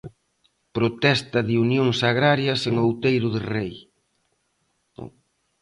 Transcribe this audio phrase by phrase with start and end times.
[0.77, 3.73] Protesta de Unións Agrarias en Outeiro de Rei.